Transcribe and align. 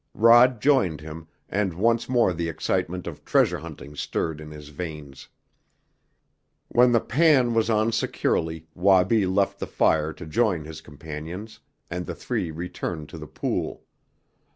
Rod 0.15 0.59
joined 0.63 1.01
him, 1.01 1.27
and 1.47 1.75
once 1.75 2.09
more 2.09 2.33
the 2.33 2.49
excitement 2.49 3.05
of 3.05 3.23
treasure 3.23 3.59
hunting 3.59 3.95
stirred 3.95 4.41
in 4.41 4.49
his 4.49 4.69
veins. 4.69 5.27
When 6.69 6.91
the 6.91 6.99
pan 6.99 7.53
was 7.53 7.69
on 7.69 7.91
securely 7.91 8.65
Wabi 8.73 9.27
left 9.27 9.59
the 9.59 9.67
fire 9.67 10.11
to 10.13 10.25
join 10.25 10.65
his 10.65 10.81
companions, 10.81 11.59
and 11.87 12.07
the 12.07 12.15
three 12.15 12.49
returned 12.49 13.09
to 13.09 13.19
the 13.19 13.27
pool. 13.27 13.83